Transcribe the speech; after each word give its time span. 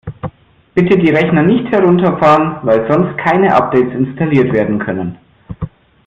Bitte 0.73 0.97
die 0.97 1.11
Rechner 1.11 1.43
nicht 1.43 1.71
herunterfahren, 1.71 2.57
weil 2.63 2.91
sonst 2.91 3.15
keine 3.19 3.53
Updates 3.53 3.93
installiert 3.93 4.51
werden 4.51 4.79
können! 4.79 5.19